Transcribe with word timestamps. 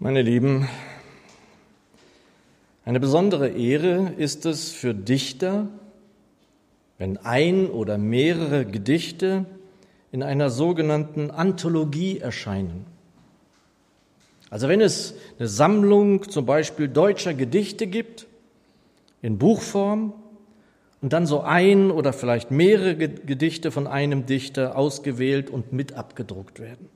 Meine 0.00 0.22
Lieben, 0.22 0.68
eine 2.84 3.00
besondere 3.00 3.48
Ehre 3.48 4.12
ist 4.16 4.46
es 4.46 4.70
für 4.70 4.94
Dichter, 4.94 5.66
wenn 6.98 7.16
ein 7.16 7.66
oder 7.66 7.98
mehrere 7.98 8.64
Gedichte 8.64 9.44
in 10.12 10.22
einer 10.22 10.50
sogenannten 10.50 11.32
Anthologie 11.32 12.20
erscheinen. 12.20 12.86
Also 14.50 14.68
wenn 14.68 14.80
es 14.80 15.14
eine 15.40 15.48
Sammlung 15.48 16.30
zum 16.30 16.46
Beispiel 16.46 16.86
deutscher 16.86 17.34
Gedichte 17.34 17.88
gibt, 17.88 18.28
in 19.20 19.36
Buchform, 19.36 20.12
und 21.02 21.12
dann 21.12 21.26
so 21.26 21.40
ein 21.40 21.90
oder 21.90 22.12
vielleicht 22.12 22.52
mehrere 22.52 22.94
Gedichte 22.94 23.72
von 23.72 23.88
einem 23.88 24.26
Dichter 24.26 24.76
ausgewählt 24.76 25.50
und 25.50 25.72
mit 25.72 25.94
abgedruckt 25.94 26.60
werden. 26.60 26.88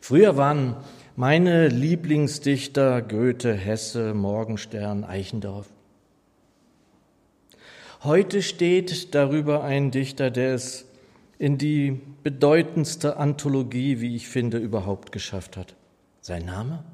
Früher 0.00 0.36
waren 0.36 0.76
meine 1.16 1.68
Lieblingsdichter 1.68 3.02
Goethe, 3.02 3.52
Hesse, 3.52 4.14
Morgenstern, 4.14 5.04
Eichendorff. 5.04 5.68
Heute 8.04 8.42
steht 8.42 9.14
darüber 9.14 9.64
ein 9.64 9.90
Dichter, 9.90 10.30
der 10.30 10.54
es 10.54 10.86
in 11.38 11.58
die 11.58 12.00
bedeutendste 12.22 13.16
Anthologie, 13.16 14.00
wie 14.00 14.14
ich 14.14 14.28
finde, 14.28 14.58
überhaupt 14.58 15.10
geschafft 15.10 15.56
hat. 15.56 15.74
Sein 16.20 16.44
Name? 16.44 16.84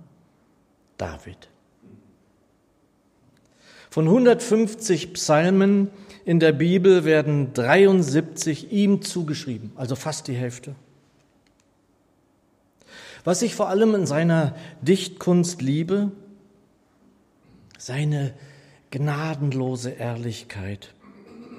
David. 0.97 1.49
Von 3.91 4.07
150 4.07 5.13
Psalmen 5.13 5.91
in 6.25 6.41
der 6.41 6.53
Bibel 6.53 7.05
werden 7.05 7.53
73 7.53 8.73
ihm 8.73 9.03
zugeschrieben, 9.03 9.73
also 9.77 9.95
fast 9.95 10.27
die 10.29 10.35
Hälfte. 10.35 10.75
Was 13.25 13.41
ich 13.41 13.55
vor 13.55 13.69
allem 13.69 13.95
in 13.95 14.07
seiner 14.07 14.55
Dichtkunst 14.83 15.63
liebe, 15.63 16.13
seine 17.79 18.35
gnadenlose 18.91 19.91
Ehrlichkeit, 19.91 20.95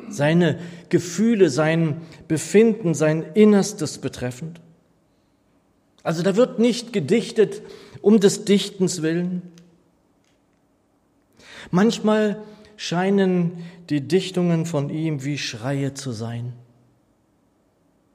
seine 0.10 0.60
Gefühle, 0.90 1.50
sein 1.50 2.02
Befinden, 2.28 2.94
sein 2.94 3.26
Innerstes 3.34 3.98
betreffend. 3.98 4.62
Also 6.04 6.22
da 6.22 6.36
wird 6.36 6.60
nicht 6.60 6.94
gedichtet 6.94 7.64
um 8.02 8.20
des 8.20 8.46
Dichtens 8.46 9.02
willen. 9.02 9.42
Manchmal 11.72 12.44
scheinen 12.78 13.64
die 13.90 14.02
Dichtungen 14.02 14.68
von 14.68 14.92
ihm 14.92 15.24
wie 15.24 15.40
Schreie 15.40 15.96
zu 15.96 16.12
sein, 16.12 16.54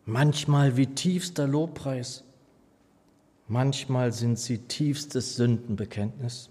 manchmal 0.05 0.77
wie 0.77 0.87
tiefster 0.87 1.49
Lobpreis. 1.49 2.23
Manchmal 3.51 4.13
sind 4.13 4.39
sie 4.39 4.59
tiefstes 4.59 5.35
Sündenbekenntnis. 5.35 6.51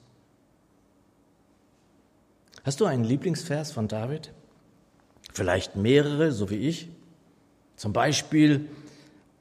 Hast 2.66 2.82
du 2.82 2.86
einen 2.86 3.06
Lieblingsvers 3.06 3.72
von 3.72 3.88
David? 3.88 4.34
Vielleicht 5.32 5.78
mehrere, 5.78 6.34
so 6.34 6.50
wie 6.50 6.58
ich. 6.58 6.90
Zum 7.78 7.94
Beispiel, 7.94 8.68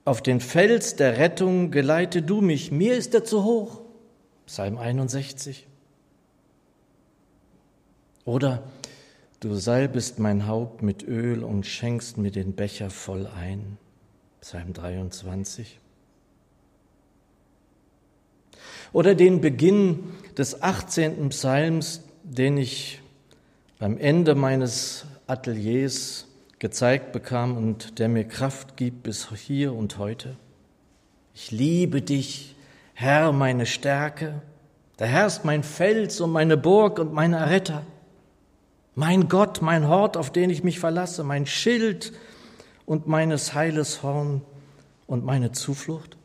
auf 0.04 0.22
den 0.22 0.38
Fels 0.38 0.94
der 0.94 1.18
Rettung 1.18 1.72
geleite 1.72 2.22
du 2.22 2.42
mich, 2.42 2.70
mir 2.70 2.94
ist 2.94 3.12
er 3.12 3.24
zu 3.24 3.42
hoch. 3.42 3.80
Psalm 4.46 4.78
61. 4.78 5.66
Oder, 8.24 8.62
du 9.40 9.56
salbest 9.56 10.20
mein 10.20 10.46
Haupt 10.46 10.82
mit 10.82 11.02
Öl 11.02 11.42
und 11.42 11.66
schenkst 11.66 12.18
mir 12.18 12.30
den 12.30 12.52
Becher 12.52 12.88
voll 12.88 13.26
ein. 13.26 13.78
Psalm 14.42 14.72
23 14.74 15.80
oder 18.92 19.14
den 19.14 19.40
Beginn 19.40 20.04
des 20.36 20.62
18. 20.62 21.28
Psalms, 21.30 22.02
den 22.22 22.56
ich 22.56 23.00
beim 23.78 23.98
Ende 23.98 24.34
meines 24.34 25.04
Ateliers 25.26 26.26
gezeigt 26.58 27.12
bekam 27.12 27.56
und 27.56 27.98
der 27.98 28.08
mir 28.08 28.24
Kraft 28.24 28.76
gibt 28.76 29.04
bis 29.04 29.28
hier 29.30 29.74
und 29.74 29.98
heute. 29.98 30.36
Ich 31.34 31.50
liebe 31.50 32.02
dich, 32.02 32.56
Herr, 32.94 33.32
meine 33.32 33.66
Stärke. 33.66 34.42
Der 34.98 35.06
Herr 35.06 35.26
ist 35.26 35.44
mein 35.44 35.62
Fels 35.62 36.20
und 36.20 36.32
meine 36.32 36.56
Burg 36.56 36.98
und 36.98 37.12
mein 37.12 37.32
Erretter. 37.32 37.82
Mein 38.96 39.28
Gott, 39.28 39.62
mein 39.62 39.86
Hort, 39.86 40.16
auf 40.16 40.32
den 40.32 40.50
ich 40.50 40.64
mich 40.64 40.80
verlasse, 40.80 41.22
mein 41.22 41.46
Schild 41.46 42.12
und 42.84 43.06
meines 43.06 43.54
Heiles 43.54 44.02
Horn 44.02 44.40
und 45.06 45.24
meine 45.24 45.52
Zuflucht. 45.52 46.16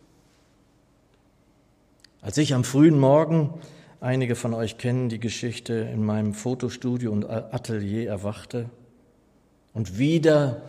Als 2.23 2.38
ich 2.38 2.53
am 2.53 2.63
frühen 2.63 2.97
Morgen, 2.97 3.53
einige 4.00 4.35
von 4.35 4.53
euch 4.53 4.78
kennen 4.78 5.09
die 5.09 5.19
Geschichte, 5.19 5.73
in 5.73 6.06
meinem 6.06 6.34
Fotostudio 6.34 7.11
und 7.11 7.29
Atelier 7.29 8.07
erwachte 8.07 8.69
und 9.73 9.97
wieder 9.97 10.62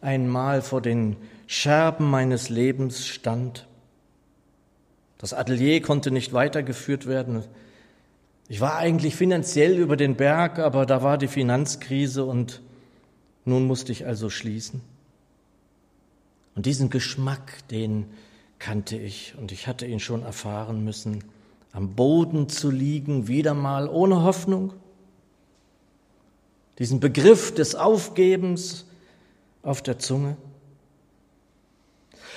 einmal 0.00 0.62
vor 0.62 0.80
den 0.80 1.16
Scherben 1.46 2.10
meines 2.10 2.48
Lebens 2.48 3.06
stand. 3.06 3.66
Das 5.18 5.34
Atelier 5.34 5.82
konnte 5.82 6.10
nicht 6.10 6.32
weitergeführt 6.32 7.06
werden. 7.06 7.44
Ich 8.48 8.62
war 8.62 8.76
eigentlich 8.76 9.16
finanziell 9.16 9.76
über 9.76 9.98
den 9.98 10.16
Berg, 10.16 10.58
aber 10.58 10.86
da 10.86 11.02
war 11.02 11.18
die 11.18 11.28
Finanzkrise 11.28 12.24
und 12.24 12.62
nun 13.44 13.66
musste 13.66 13.92
ich 13.92 14.06
also 14.06 14.30
schließen. 14.30 14.80
Und 16.54 16.64
diesen 16.64 16.88
Geschmack, 16.88 17.68
den 17.68 18.06
kannte 18.58 18.96
ich 18.96 19.34
und 19.38 19.52
ich 19.52 19.66
hatte 19.66 19.86
ihn 19.86 20.00
schon 20.00 20.22
erfahren 20.22 20.84
müssen, 20.84 21.24
am 21.72 21.94
Boden 21.94 22.48
zu 22.48 22.70
liegen, 22.70 23.28
wieder 23.28 23.54
mal 23.54 23.88
ohne 23.88 24.22
Hoffnung. 24.22 24.72
Diesen 26.78 27.00
Begriff 27.00 27.54
des 27.54 27.74
Aufgebens 27.74 28.86
auf 29.62 29.82
der 29.82 29.98
Zunge. 29.98 30.36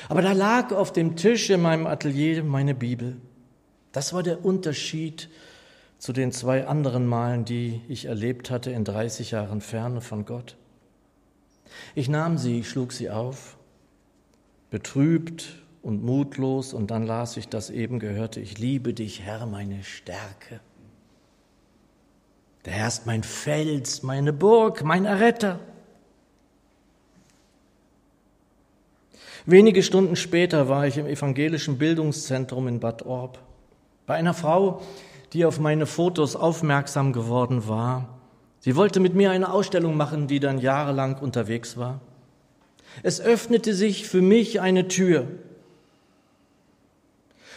Aber 0.08 0.22
da 0.22 0.32
lag 0.32 0.72
auf 0.72 0.92
dem 0.94 1.16
Tisch 1.16 1.50
in 1.50 1.62
meinem 1.62 1.88
Atelier 1.88 2.44
meine 2.44 2.74
Bibel. 2.74 3.18
Das 3.92 4.14
war 4.14 4.24
der 4.24 4.44
Unterschied 4.44 5.30
zu 5.98 6.14
den 6.14 6.32
zwei 6.32 6.68
anderen 6.68 7.06
Malen, 7.06 7.44
die 7.46 7.82
ich 7.88 8.06
erlebt 8.06 8.50
hatte 8.50 8.72
in 8.72 8.86
30 8.86 9.32
Jahren 9.32 9.62
Ferne 9.62 10.02
von 10.02 10.26
Gott. 10.26 10.56
Ich 11.96 12.10
nahm 12.10 12.38
sie, 12.38 12.64
schlug 12.64 12.94
sie 12.94 13.10
auf, 13.10 13.58
betrübt 14.72 15.62
und 15.82 16.04
mutlos 16.04 16.74
und 16.74 16.92
dann 16.92 17.06
las 17.06 17.38
ich 17.38 17.48
das 17.48 17.70
eben 17.70 18.00
gehörte, 18.00 18.40
ich 18.40 18.58
liebe 18.58 18.94
dich, 18.94 19.22
Herr, 19.22 19.46
meine 19.46 19.84
Stärke. 19.84 20.60
Der 22.66 22.74
Herr 22.74 22.88
ist 22.88 23.06
mein 23.06 23.24
Fels, 23.24 24.04
meine 24.04 24.34
Burg, 24.34 24.84
mein 24.84 25.06
Erretter. 25.06 25.60
Wenige 29.46 29.82
Stunden 29.82 30.16
später 30.16 30.68
war 30.68 30.86
ich 30.86 30.98
im 30.98 31.08
evangelischen 31.08 31.78
Bildungszentrum 31.78 32.68
in 32.68 32.80
Bad 32.80 33.06
Orb 33.06 33.40
bei 34.06 34.16
einer 34.16 34.34
Frau, 34.34 34.82
die 35.34 35.46
auf 35.46 35.60
meine 35.60 35.86
Fotos 35.86 36.36
aufmerksam 36.36 37.14
geworden 37.14 37.68
war. 37.68 38.20
Sie 38.60 38.76
wollte 38.76 39.00
mit 39.00 39.16
mir 39.16 39.32
eine 39.32 39.52
Ausstellung 39.52 39.96
machen, 39.96 40.28
die 40.28 40.40
dann 40.40 40.60
jahrelang 40.60 41.18
unterwegs 41.18 41.78
war. 41.78 42.02
Es 43.04 43.22
öffnete 43.22 43.74
sich 43.74 44.08
für 44.08 44.22
mich 44.22 44.60
eine 44.60 44.88
Tür. 44.88 45.28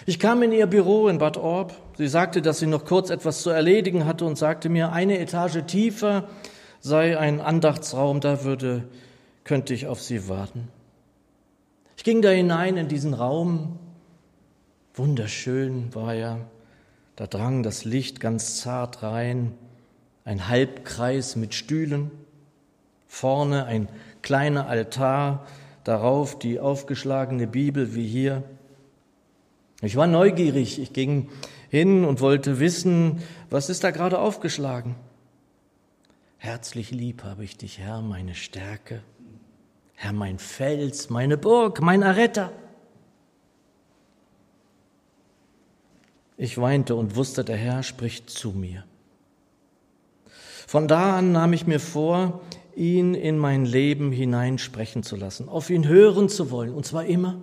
Ich 0.05 0.19
kam 0.19 0.43
in 0.43 0.53
ihr 0.53 0.67
Büro 0.67 1.09
in 1.09 1.19
Bad 1.19 1.37
Orb. 1.37 1.75
Sie 1.97 2.09
sagte, 2.09 2.43
dass 2.43 2.59
sie 2.59 2.67
noch 2.67 2.85
kurz 2.85 3.11
etwas 3.11 3.43
zu 3.43 3.51
erledigen 3.51 4.05
hatte 4.05 4.25
und 4.25 4.37
sagte 4.37 4.69
mir, 4.69 4.93
eine 4.93 5.19
Etage 5.19 5.65
tiefer 5.67 6.29
sei 6.83 7.17
ein 7.17 7.41
Andachtsraum, 7.41 8.21
da 8.21 8.45
würde, 8.45 8.83
könnte 9.45 9.73
ich 9.73 9.87
auf 9.87 10.03
sie 10.03 10.29
warten. 10.29 10.69
Ich 11.97 12.05
ging 12.05 12.21
da 12.21 12.31
hinein 12.31 12.77
in 12.77 12.89
diesen 12.89 13.15
Raum. 13.15 13.79
Wunderschön 14.95 15.94
war 15.94 16.15
er. 16.15 16.38
Da 17.15 17.26
drang 17.29 17.62
das 17.62 17.85
Licht 17.85 18.19
ganz 18.19 18.61
zart 18.61 19.03
rein. 19.03 19.55
Ein 20.25 20.49
Halbkreis 20.49 21.37
mit 21.37 21.55
Stühlen. 21.55 22.11
Vorne 23.06 23.67
ein 23.67 23.88
kleiner 24.23 24.67
Altar, 24.67 25.47
darauf 25.85 26.38
die 26.38 26.59
aufgeschlagene 26.59 27.47
Bibel 27.47 27.94
wie 27.94 28.06
hier. 28.06 28.43
Ich 29.82 29.96
war 29.96 30.06
neugierig, 30.06 30.81
ich 30.81 30.93
ging 30.93 31.29
hin 31.69 32.05
und 32.05 32.20
wollte 32.20 32.61
wissen, 32.61 33.20
was 33.50 33.69
ist 33.69 33.82
da 33.82 33.90
gerade 33.90 34.20
aufgeschlagen. 34.20 34.94
Herzlich 36.38 36.93
lieb 36.93 37.25
habe 37.25 37.43
ich 37.43 37.56
dich, 37.56 37.81
Herr, 37.81 38.00
meine 38.00 38.34
Stärke, 38.34 39.02
Herr, 39.94 40.12
mein 40.12 40.38
Fels, 40.38 41.11
meine 41.11 41.37
Burg, 41.37 41.81
mein 41.81 42.02
Erretter. 42.02 42.52
Ich 46.37 46.58
weinte 46.58 46.94
und 46.94 47.17
wusste, 47.17 47.44
der 47.44 47.56
Herr 47.56 47.82
spricht 47.82 48.31
zu 48.31 48.52
mir. 48.52 48.85
Von 50.69 50.87
da 50.87 51.19
an 51.19 51.32
nahm 51.32 51.52
ich 51.52 51.67
mir 51.67 51.81
vor, 51.81 52.40
ihn 52.76 53.14
in 53.14 53.37
mein 53.37 53.64
Leben 53.64 54.12
hineinsprechen 54.12 55.02
zu 55.02 55.17
lassen, 55.17 55.49
auf 55.49 55.70
ihn 55.70 55.88
hören 55.88 56.28
zu 56.28 56.52
wollen, 56.52 56.73
und 56.73 56.87
zwar 56.87 57.05
immer. 57.05 57.43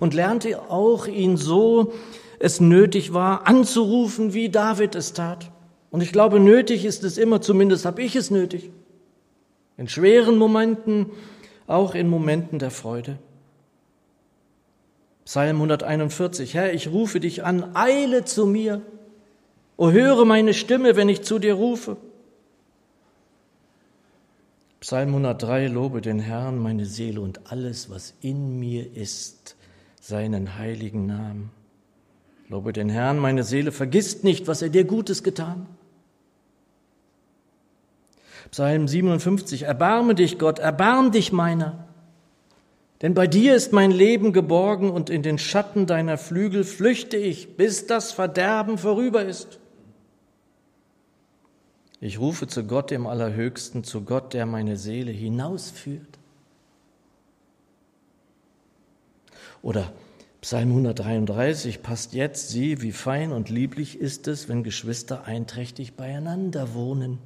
Und 0.00 0.14
lernte 0.14 0.70
auch 0.70 1.06
ihn 1.06 1.36
so 1.36 1.92
es 2.38 2.60
nötig 2.60 3.12
war, 3.12 3.46
anzurufen, 3.46 4.32
wie 4.32 4.48
David 4.48 4.94
es 4.94 5.12
tat. 5.12 5.50
Und 5.90 6.02
ich 6.02 6.12
glaube, 6.12 6.38
nötig 6.38 6.84
ist 6.84 7.04
es 7.04 7.18
immer, 7.18 7.40
zumindest 7.40 7.84
habe 7.84 8.02
ich 8.02 8.14
es 8.14 8.30
nötig. 8.30 8.70
In 9.76 9.88
schweren 9.88 10.36
Momenten, 10.36 11.06
auch 11.66 11.94
in 11.94 12.08
Momenten 12.08 12.58
der 12.58 12.70
Freude. 12.70 13.18
Psalm 15.24 15.56
141, 15.56 16.54
Herr, 16.54 16.72
ich 16.72 16.88
rufe 16.88 17.20
dich 17.20 17.44
an, 17.44 17.74
eile 17.74 18.24
zu 18.24 18.46
mir. 18.46 18.80
O 19.76 19.90
höre 19.90 20.24
meine 20.24 20.54
Stimme, 20.54 20.96
wenn 20.96 21.08
ich 21.08 21.22
zu 21.22 21.38
dir 21.38 21.54
rufe. 21.54 21.96
Psalm 24.80 25.08
103, 25.08 25.66
lobe 25.66 26.00
den 26.00 26.18
Herrn, 26.18 26.58
meine 26.58 26.86
Seele 26.86 27.20
und 27.20 27.52
alles, 27.52 27.90
was 27.90 28.14
in 28.20 28.58
mir 28.58 28.96
ist, 28.96 29.56
seinen 30.08 30.56
heiligen 30.56 31.04
Namen. 31.04 31.50
Lobe 32.48 32.72
den 32.72 32.88
Herrn, 32.88 33.18
meine 33.18 33.44
Seele, 33.44 33.72
vergisst 33.72 34.24
nicht, 34.24 34.46
was 34.46 34.62
er 34.62 34.70
dir 34.70 34.84
Gutes 34.84 35.22
getan. 35.22 35.66
Psalm 38.50 38.88
57, 38.88 39.64
erbarme 39.64 40.14
dich, 40.14 40.38
Gott, 40.38 40.60
erbarm 40.60 41.12
dich 41.12 41.30
meiner. 41.30 41.86
Denn 43.02 43.12
bei 43.12 43.26
dir 43.26 43.54
ist 43.54 43.74
mein 43.74 43.90
Leben 43.90 44.32
geborgen 44.32 44.88
und 44.88 45.10
in 45.10 45.22
den 45.22 45.36
Schatten 45.36 45.86
deiner 45.86 46.16
Flügel 46.16 46.64
flüchte 46.64 47.18
ich, 47.18 47.58
bis 47.58 47.86
das 47.86 48.12
Verderben 48.12 48.78
vorüber 48.78 49.26
ist. 49.26 49.60
Ich 52.00 52.18
rufe 52.18 52.46
zu 52.46 52.64
Gott 52.64 52.90
dem 52.90 53.06
Allerhöchsten, 53.06 53.84
zu 53.84 54.04
Gott, 54.04 54.32
der 54.32 54.46
meine 54.46 54.78
Seele 54.78 55.10
hinausführt. 55.10 56.17
Oder 59.62 59.92
Psalm 60.40 60.68
133 60.68 61.82
passt 61.82 62.14
jetzt, 62.14 62.50
sie, 62.50 62.80
wie 62.80 62.92
fein 62.92 63.32
und 63.32 63.48
lieblich 63.48 63.98
ist 63.98 64.28
es, 64.28 64.48
wenn 64.48 64.62
Geschwister 64.62 65.24
einträchtig 65.24 65.94
beieinander 65.94 66.74
wohnen. 66.74 67.18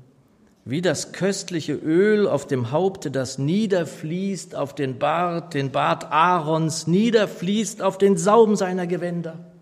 Wie 0.64 0.81
das 0.81 1.12
köstliche 1.12 1.75
Öl 1.75 2.29
auf 2.29 2.46
dem 2.46 2.70
Haupte, 2.70 3.11
das 3.11 3.37
niederfließt 3.37 4.55
auf 4.55 4.75
den 4.75 4.99
Bart, 4.99 5.55
den 5.55 5.73
Bart 5.73 6.05
Aarons, 6.05 6.87
niederfließt 6.87 7.82
auf 7.82 7.99
den 7.99 8.17
Saum 8.17 8.56
seiner 8.56 8.87
Gewänder. 8.87 9.52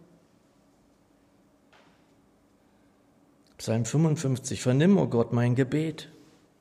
Psalm 3.56 3.84
55, 3.84 4.62
vernimm, 4.62 4.96
o 4.96 5.02
oh 5.02 5.06
Gott, 5.06 5.32
mein 5.32 5.54
Gebet 5.54 6.08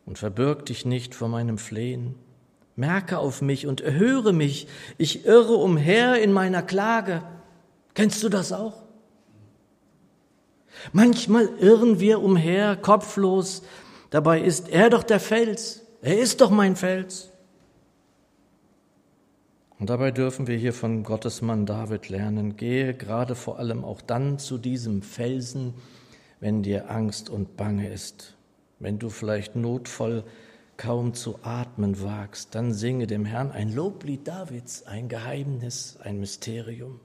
und 0.06 0.18
verbirg 0.18 0.66
dich 0.66 0.86
nicht 0.86 1.14
vor 1.16 1.28
meinem 1.28 1.58
Flehen. 1.58 2.16
Merke 2.80 3.20
auf 3.20 3.42
mich 3.42 3.68
und 3.68 3.82
erhöre 3.82 4.32
mich. 4.32 4.68
Ich 4.98 5.26
irre 5.26 5.56
umher 5.56 6.24
in 6.24 6.32
meiner 6.32 6.64
Klage. 6.64 7.22
Kennst 7.94 8.24
du 8.24 8.30
das 8.30 8.54
auch? 8.54 8.84
Manchmal 10.94 11.50
irren 11.60 12.00
wir 12.00 12.22
umher, 12.22 12.78
kopflos. 12.78 13.64
Dabei 14.12 14.40
ist 14.40 14.70
er 14.70 14.90
doch 14.90 15.04
der 15.04 15.20
Fels. 15.20 15.82
Er 16.02 16.20
ist 16.20 16.40
doch 16.40 16.52
mein 16.52 16.78
Fels. 16.78 17.34
Und 19.78 19.90
dabei 19.90 20.12
dürfen 20.12 20.48
wir 20.48 20.56
hier 20.56 20.74
von 20.74 21.04
Gottes 21.04 21.42
Mann 21.42 21.66
David 21.66 22.08
lernen, 22.08 22.56
gehe 22.56 22.94
gerade 22.94 23.36
vor 23.36 23.60
allem 23.60 23.84
auch 23.84 24.00
dann 24.02 24.40
zu 24.40 24.58
diesem 24.58 25.02
Felsen, 25.02 25.74
wenn 26.40 26.64
dir 26.64 26.90
Angst 26.90 27.30
und 27.30 27.58
Bange 27.58 27.90
ist, 27.90 28.38
wenn 28.80 29.00
du 29.00 29.10
vielleicht 29.10 29.58
notvoll 29.58 30.24
kaum 30.80 31.14
zu 31.14 31.40
atmen 31.44 32.02
wagst, 32.02 32.56
dann 32.56 32.74
singe 32.74 33.06
dem 33.06 33.26
Herrn 33.26 33.52
ein 33.52 33.76
Loblied 33.76 34.26
Davids, 34.28 34.88
ein 34.88 35.10
Geheimnis, 35.10 35.98
ein 36.02 36.22
Mysterium. 36.22 37.02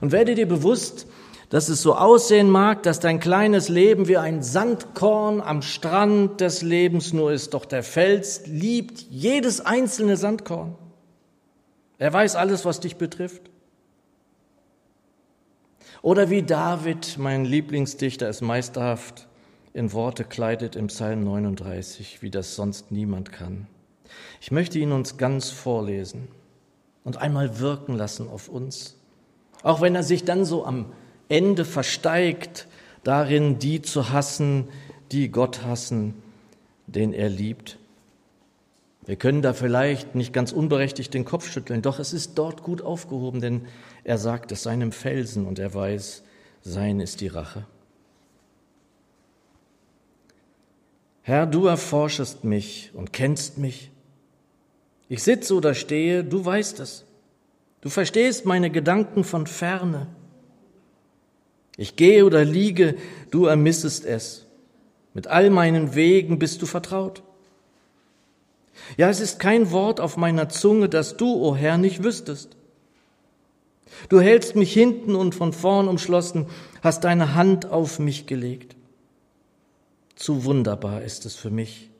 Und 0.00 0.12
werde 0.12 0.36
dir 0.36 0.46
bewusst, 0.46 1.08
dass 1.50 1.68
es 1.68 1.82
so 1.82 1.96
aussehen 1.96 2.48
mag, 2.48 2.84
dass 2.84 3.00
dein 3.00 3.18
kleines 3.18 3.68
Leben 3.68 4.06
wie 4.06 4.16
ein 4.16 4.44
Sandkorn 4.44 5.40
am 5.40 5.60
Strand 5.60 6.40
des 6.40 6.62
Lebens 6.62 7.12
nur 7.12 7.32
ist, 7.32 7.52
doch 7.52 7.64
der 7.64 7.82
Fels 7.82 8.46
liebt 8.46 9.00
jedes 9.10 9.60
einzelne 9.60 10.16
Sandkorn. 10.16 10.76
Er 11.98 12.12
weiß 12.12 12.36
alles, 12.36 12.64
was 12.64 12.78
dich 12.78 12.96
betrifft. 12.96 13.42
Oder 16.00 16.30
wie 16.30 16.44
David, 16.44 17.18
mein 17.18 17.44
Lieblingsdichter, 17.44 18.28
es 18.28 18.40
meisterhaft 18.40 19.26
in 19.74 19.92
Worte 19.92 20.24
kleidet 20.24 20.76
im 20.76 20.88
Psalm 20.88 21.24
39, 21.24 22.22
wie 22.22 22.30
das 22.30 22.54
sonst 22.54 22.90
niemand 22.90 23.32
kann. 23.32 23.66
Ich 24.40 24.50
möchte 24.50 24.78
ihn 24.78 24.92
uns 24.92 25.16
ganz 25.16 25.50
vorlesen 25.50 26.28
und 27.04 27.16
einmal 27.16 27.58
wirken 27.58 27.96
lassen 27.96 28.28
auf 28.28 28.48
uns, 28.48 28.96
auch 29.62 29.80
wenn 29.80 29.94
er 29.94 30.02
sich 30.02 30.24
dann 30.24 30.44
so 30.44 30.66
am 30.66 30.92
Ende 31.28 31.64
versteigt, 31.64 32.66
darin 33.04 33.58
die 33.58 33.80
zu 33.80 34.10
hassen, 34.10 34.68
die 35.10 35.30
Gott 35.30 35.64
hassen, 35.64 36.14
den 36.86 37.12
er 37.12 37.28
liebt. 37.28 37.78
Wir 39.04 39.16
können 39.16 39.42
da 39.42 39.52
vielleicht 39.52 40.14
nicht 40.14 40.32
ganz 40.32 40.52
unberechtigt 40.52 41.12
den 41.14 41.24
Kopf 41.24 41.50
schütteln, 41.50 41.82
doch 41.82 41.98
es 41.98 42.12
ist 42.12 42.34
dort 42.36 42.62
gut 42.62 42.82
aufgehoben, 42.82 43.40
denn 43.40 43.66
er 44.04 44.18
sagt 44.18 44.52
es 44.52 44.62
seinem 44.62 44.92
Felsen 44.92 45.46
und 45.46 45.58
er 45.58 45.74
weiß, 45.74 46.22
sein 46.60 47.00
ist 47.00 47.20
die 47.20 47.28
Rache. 47.28 47.64
Herr, 51.22 51.46
du 51.46 51.66
erforschest 51.66 52.44
mich 52.44 52.90
und 52.94 53.12
kennst 53.12 53.56
mich. 53.58 53.90
Ich 55.08 55.22
sitze 55.22 55.54
oder 55.54 55.74
stehe, 55.74 56.24
du 56.24 56.44
weißt 56.44 56.80
es. 56.80 57.04
Du 57.80 57.88
verstehst 57.90 58.44
meine 58.44 58.70
Gedanken 58.70 59.24
von 59.24 59.46
ferne. 59.46 60.08
Ich 61.76 61.96
gehe 61.96 62.24
oder 62.24 62.44
liege, 62.44 62.96
du 63.30 63.46
ermissest 63.46 64.04
es. 64.04 64.46
Mit 65.14 65.26
all 65.26 65.50
meinen 65.50 65.94
Wegen 65.94 66.38
bist 66.38 66.60
du 66.62 66.66
vertraut. 66.66 67.22
Ja, 68.96 69.08
es 69.08 69.20
ist 69.20 69.38
kein 69.38 69.70
Wort 69.70 70.00
auf 70.00 70.16
meiner 70.16 70.48
Zunge, 70.48 70.88
das 70.88 71.16
du, 71.16 71.26
o 71.26 71.50
oh 71.50 71.56
Herr, 71.56 71.78
nicht 71.78 72.02
wüsstest. 72.02 72.56
Du 74.08 74.20
hältst 74.20 74.56
mich 74.56 74.72
hinten 74.72 75.14
und 75.14 75.34
von 75.34 75.52
vorn 75.52 75.88
umschlossen, 75.88 76.46
hast 76.82 77.04
deine 77.04 77.34
Hand 77.34 77.66
auf 77.66 77.98
mich 77.98 78.26
gelegt. 78.26 78.74
Zu 80.22 80.44
wunderbar 80.44 81.02
ist 81.02 81.26
es 81.26 81.34
für 81.34 81.50
mich 81.50 81.90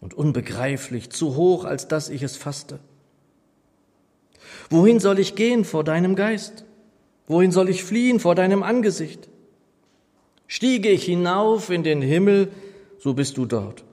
und 0.00 0.12
unbegreiflich, 0.12 1.10
zu 1.10 1.36
hoch, 1.36 1.64
als 1.64 1.86
dass 1.86 2.08
ich 2.08 2.24
es 2.24 2.36
fasste. 2.36 2.80
Wohin 4.70 4.98
soll 4.98 5.20
ich 5.20 5.36
gehen 5.36 5.64
vor 5.64 5.84
deinem 5.84 6.16
Geist? 6.16 6.64
Wohin 7.28 7.52
soll 7.52 7.68
ich 7.68 7.84
fliehen 7.84 8.18
vor 8.18 8.34
deinem 8.34 8.64
Angesicht? 8.64 9.28
Stiege 10.48 10.88
ich 10.88 11.04
hinauf 11.04 11.70
in 11.70 11.84
den 11.84 12.02
Himmel, 12.02 12.48
so 12.98 13.14
bist 13.14 13.36
du 13.36 13.46
dort. 13.46 13.84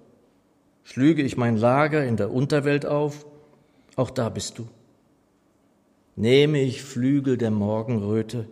Schlüge 0.84 1.22
ich 1.22 1.38
mein 1.38 1.56
Lager 1.56 2.04
in 2.04 2.18
der 2.18 2.34
Unterwelt 2.34 2.88
auf, 2.88 3.28
auch 3.96 4.10
da 4.10 4.30
bist 4.30 4.58
du. 4.58 4.68
Nehme 6.16 6.64
ich 6.64 6.82
Flügel 6.82 7.38
der 7.38 7.52
Morgenröte 7.52 8.48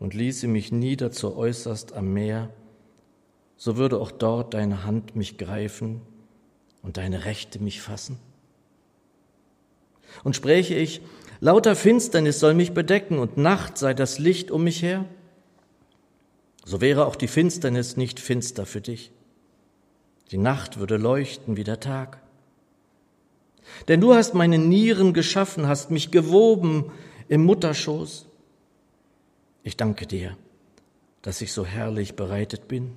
und 0.00 0.14
ließe 0.14 0.48
mich 0.48 0.72
nieder 0.72 1.12
zur 1.12 1.36
äußerst 1.36 1.92
am 1.92 2.12
Meer, 2.12 2.50
so 3.58 3.76
würde 3.76 3.98
auch 3.98 4.12
dort 4.12 4.54
deine 4.54 4.84
Hand 4.84 5.16
mich 5.16 5.36
greifen 5.36 6.00
und 6.82 6.96
deine 6.96 7.24
Rechte 7.24 7.60
mich 7.60 7.82
fassen. 7.82 8.18
Und 10.24 10.36
spräche 10.36 10.74
ich, 10.74 11.02
lauter 11.40 11.76
Finsternis 11.76 12.38
soll 12.38 12.54
mich 12.54 12.72
bedecken 12.72 13.18
und 13.18 13.36
Nacht 13.36 13.76
sei 13.76 13.92
das 13.94 14.18
Licht 14.18 14.50
um 14.50 14.64
mich 14.64 14.82
her, 14.82 15.04
so 16.64 16.80
wäre 16.80 17.06
auch 17.06 17.16
die 17.16 17.28
Finsternis 17.28 17.96
nicht 17.96 18.20
finster 18.20 18.64
für 18.64 18.80
dich. 18.80 19.10
Die 20.30 20.38
Nacht 20.38 20.78
würde 20.78 20.96
leuchten 20.96 21.56
wie 21.56 21.64
der 21.64 21.80
Tag. 21.80 22.22
Denn 23.88 24.00
du 24.00 24.14
hast 24.14 24.34
meine 24.34 24.58
Nieren 24.58 25.14
geschaffen, 25.14 25.66
hast 25.66 25.90
mich 25.90 26.10
gewoben 26.10 26.92
im 27.26 27.44
Mutterschoß. 27.44 28.26
Ich 29.62 29.76
danke 29.76 30.06
dir, 30.06 30.36
dass 31.22 31.40
ich 31.40 31.52
so 31.52 31.64
herrlich 31.64 32.14
bereitet 32.14 32.68
bin 32.68 32.92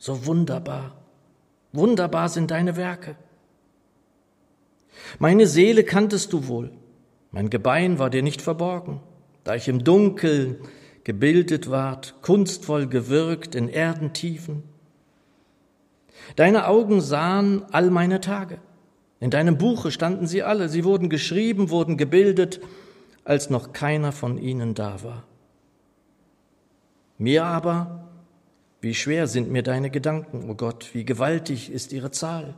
so 0.00 0.26
wunderbar. 0.26 0.96
Wunderbar 1.72 2.28
sind 2.28 2.50
deine 2.50 2.74
Werke. 2.74 3.14
Meine 5.20 5.46
Seele 5.46 5.84
kanntest 5.84 6.32
du 6.32 6.48
wohl, 6.48 6.72
mein 7.30 7.48
Gebein 7.50 8.00
war 8.00 8.10
dir 8.10 8.22
nicht 8.22 8.42
verborgen, 8.42 9.00
da 9.44 9.54
ich 9.54 9.68
im 9.68 9.84
Dunkel 9.84 10.60
gebildet 11.04 11.70
ward, 11.70 12.16
kunstvoll 12.22 12.88
gewirkt 12.88 13.54
in 13.54 13.68
Erdentiefen. 13.68 14.64
Deine 16.36 16.66
Augen 16.66 17.00
sahen 17.00 17.64
all 17.70 17.90
meine 17.90 18.20
Tage. 18.20 18.58
In 19.20 19.30
deinem 19.30 19.58
Buche 19.58 19.90
standen 19.90 20.26
sie 20.26 20.42
alle, 20.42 20.68
sie 20.68 20.84
wurden 20.84 21.08
geschrieben, 21.08 21.70
wurden 21.70 21.96
gebildet, 21.96 22.60
als 23.24 23.50
noch 23.50 23.72
keiner 23.72 24.12
von 24.12 24.38
ihnen 24.38 24.74
da 24.74 25.02
war. 25.02 25.24
Mir 27.18 27.44
aber 27.44 27.99
wie 28.80 28.94
schwer 28.94 29.26
sind 29.26 29.50
mir 29.50 29.62
deine 29.62 29.90
Gedanken, 29.90 30.48
o 30.48 30.52
oh 30.52 30.54
Gott, 30.54 30.90
wie 30.94 31.04
gewaltig 31.04 31.70
ist 31.70 31.92
ihre 31.92 32.10
Zahl. 32.10 32.54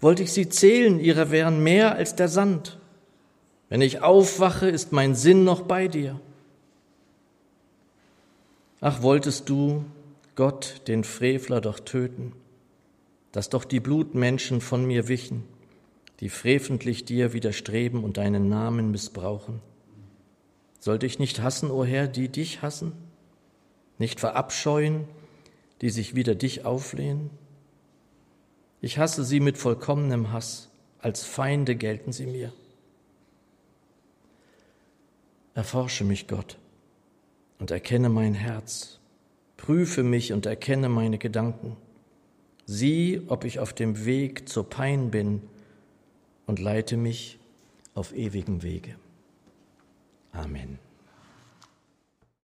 Wollte 0.00 0.22
ich 0.22 0.32
sie 0.32 0.48
zählen, 0.48 1.00
ihre 1.00 1.30
wären 1.30 1.62
mehr 1.62 1.94
als 1.96 2.14
der 2.14 2.28
Sand. 2.28 2.78
Wenn 3.68 3.80
ich 3.80 4.02
aufwache, 4.02 4.68
ist 4.68 4.92
mein 4.92 5.14
Sinn 5.14 5.44
noch 5.44 5.62
bei 5.62 5.88
dir. 5.88 6.20
Ach, 8.80 9.02
wolltest 9.02 9.48
du, 9.48 9.84
Gott, 10.36 10.82
den 10.86 11.04
Frevler 11.04 11.60
doch 11.60 11.80
töten, 11.80 12.32
dass 13.32 13.50
doch 13.50 13.64
die 13.64 13.80
Blutmenschen 13.80 14.60
von 14.60 14.84
mir 14.84 15.08
wichen, 15.08 15.44
die 16.20 16.28
freventlich 16.28 17.04
dir 17.04 17.32
widerstreben 17.32 18.04
und 18.04 18.16
deinen 18.16 18.48
Namen 18.48 18.90
missbrauchen. 18.90 19.60
Sollte 20.78 21.06
ich 21.06 21.18
nicht 21.18 21.42
hassen, 21.42 21.70
o 21.70 21.84
Herr, 21.84 22.08
die 22.08 22.28
dich 22.28 22.62
hassen? 22.62 22.92
Nicht 24.00 24.18
verabscheuen, 24.18 25.04
die 25.82 25.90
sich 25.90 26.14
wider 26.14 26.34
dich 26.34 26.64
auflehnen? 26.64 27.28
Ich 28.80 28.96
hasse 28.96 29.24
sie 29.24 29.40
mit 29.40 29.58
vollkommenem 29.58 30.32
Hass, 30.32 30.70
als 31.00 31.22
Feinde 31.22 31.76
gelten 31.76 32.10
sie 32.10 32.24
mir. 32.24 32.50
Erforsche 35.52 36.02
mich, 36.04 36.28
Gott, 36.28 36.56
und 37.58 37.70
erkenne 37.70 38.08
mein 38.08 38.32
Herz. 38.32 39.00
Prüfe 39.58 40.02
mich 40.02 40.32
und 40.32 40.46
erkenne 40.46 40.88
meine 40.88 41.18
Gedanken. 41.18 41.76
Sieh, 42.64 43.20
ob 43.26 43.44
ich 43.44 43.58
auf 43.58 43.74
dem 43.74 44.06
Weg 44.06 44.48
zur 44.48 44.64
Pein 44.70 45.10
bin 45.10 45.42
und 46.46 46.58
leite 46.58 46.96
mich 46.96 47.38
auf 47.94 48.14
ewigem 48.14 48.62
Wege. 48.62 48.96
Amen. 50.32 50.78